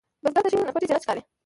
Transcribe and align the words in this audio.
بزګر 0.23 0.43
ته 0.43 0.49
شین 0.51 0.61
پټی 0.75 0.87
جنت 0.89 1.01
ښکاري 1.05 1.21